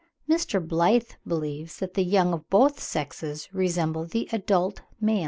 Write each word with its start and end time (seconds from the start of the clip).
Mr. 0.27 0.59
Blyth 0.59 1.11
believes, 1.27 1.77
that 1.77 1.93
the 1.93 2.01
young 2.03 2.33
of 2.33 2.49
both 2.49 2.79
sexes 2.79 3.47
resemble 3.53 4.03
the 4.07 4.27
adult 4.31 4.81
male. 4.99 5.19